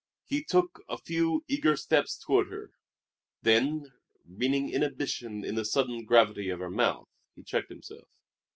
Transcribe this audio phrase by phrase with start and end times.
[0.25, 2.71] He took a few eager steps toward her;
[3.43, 3.93] then,
[4.27, 8.07] reading inhibition in the sudden gravity of her mouth, he checked himself.